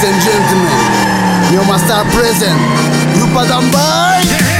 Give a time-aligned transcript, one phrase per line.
[0.00, 2.58] Ladies and gentlemen, you must are present.
[3.12, 4.24] Grupa Dambay!
[4.24, 4.59] Yeah!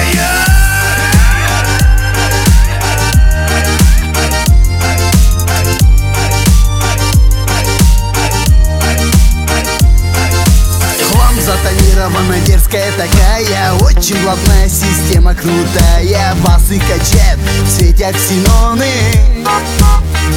[12.11, 16.35] Затонирована дерзкая такая Очень плотная система крутая.
[16.45, 18.91] Басы качает в свете ксеноны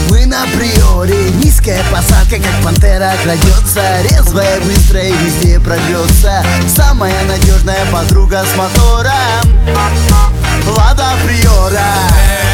[0.09, 4.01] Мы на приоре Низкая посадка, как пантера крадется.
[4.03, 6.43] Резвая, быстрая, везде прорвется
[6.75, 9.13] Самая надежная подруга с мотором.
[10.67, 12.52] Лада Приора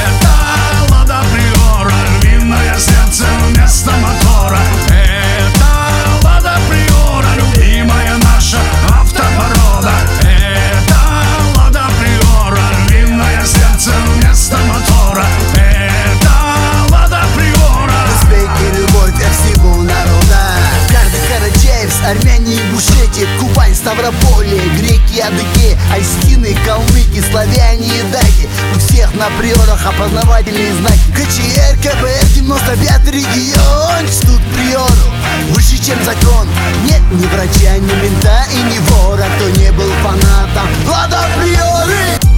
[23.80, 28.50] Кубань, Ставрополье, греки, адыки Айстины, калмыки, славяне и даги.
[28.76, 31.00] У всех на приорах опознавательные знаки.
[31.14, 34.08] КЧР, КБР, 95 регион.
[34.08, 35.14] Чтут приору
[35.52, 36.48] выше, чем закон.
[36.86, 40.68] Нет ни врача, ни мента и ни вора Кто не был фанатом.
[40.88, 42.29] Лада Приоры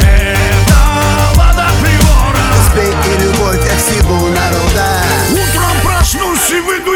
[0.00, 0.78] Это
[1.36, 3.60] Лада Приора Успех и любовь
[4.34, 4.86] народа
[5.30, 6.92] Утром проснусь и выйду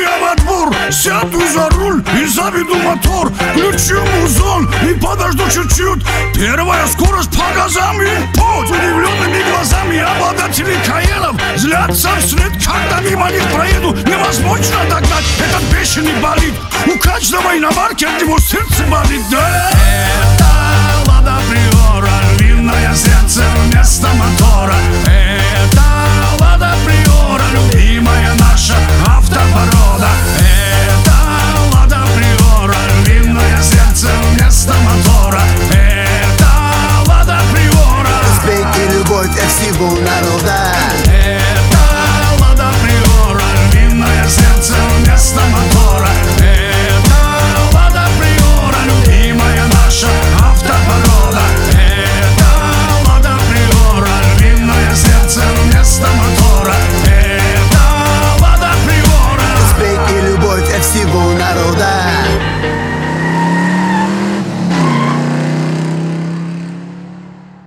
[0.90, 3.32] Сяду за руль и заведу мотор.
[3.52, 6.04] Включу музон и подожду чуть-чуть.
[6.34, 13.42] Первая скорость по газам и под Удивленными глазами обладатели Каенов Злятся вслед, когда мимо них
[13.52, 13.96] проеду.
[14.08, 16.54] Невозможно догнать этот бешеный болит.
[16.86, 19.70] У каждого иномарки от него сердце болит Да,